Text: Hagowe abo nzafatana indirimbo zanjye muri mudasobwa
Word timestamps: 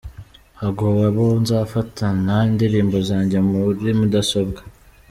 Hagowe 0.61 1.01
abo 1.09 1.25
nzafatana 1.41 2.33
indirimbo 2.51 2.97
zanjye 3.09 3.37
muri 3.49 3.91
mudasobwa 3.99 4.61